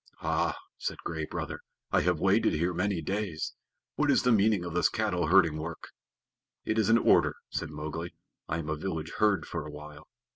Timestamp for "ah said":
0.23-0.97